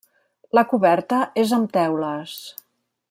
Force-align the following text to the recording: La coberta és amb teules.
La 0.59 0.63
coberta 0.71 1.19
és 1.43 1.53
amb 1.59 1.71
teules. 1.77 2.35